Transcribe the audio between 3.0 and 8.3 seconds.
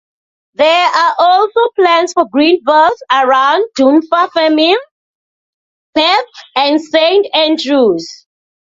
around Dunfermline, Perth and Saint Andrews.